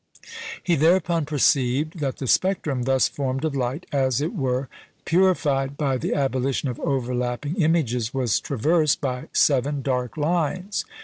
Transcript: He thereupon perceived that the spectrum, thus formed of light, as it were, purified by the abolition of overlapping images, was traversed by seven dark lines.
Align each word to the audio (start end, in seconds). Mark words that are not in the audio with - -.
He 0.63 0.75
thereupon 0.75 1.27
perceived 1.27 1.99
that 1.99 2.17
the 2.17 2.25
spectrum, 2.25 2.85
thus 2.85 3.07
formed 3.07 3.45
of 3.45 3.55
light, 3.55 3.85
as 3.91 4.19
it 4.19 4.33
were, 4.33 4.67
purified 5.05 5.77
by 5.77 5.97
the 5.97 6.15
abolition 6.15 6.69
of 6.69 6.79
overlapping 6.79 7.55
images, 7.61 8.11
was 8.11 8.39
traversed 8.39 8.99
by 8.99 9.27
seven 9.31 9.83
dark 9.83 10.17
lines. 10.17 10.85